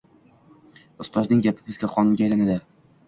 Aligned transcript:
Ustozning 1.05 1.43
gapi 1.49 1.67
bizga 1.71 1.91
qonunga 1.95 2.27
aylanadi. 2.29 2.57